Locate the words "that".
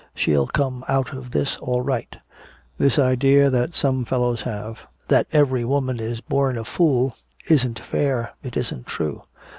5.09-5.27